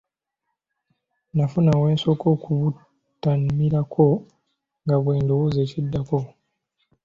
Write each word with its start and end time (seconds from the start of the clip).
Nafuna 1.35 1.71
we 1.81 1.87
nsooka 1.95 2.25
okubutamirako 2.35 4.07
nga 4.83 4.95
bwe 5.03 5.15
ndowooza 5.23 5.59
ekiddako. 5.65 6.19